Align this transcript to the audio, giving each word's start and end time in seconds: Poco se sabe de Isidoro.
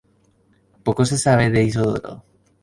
Poco 0.83 1.05
se 1.05 1.19
sabe 1.19 1.51
de 1.51 1.63
Isidoro. 1.63 2.23